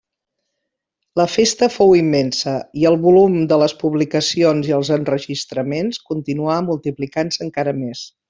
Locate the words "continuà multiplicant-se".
6.13-7.47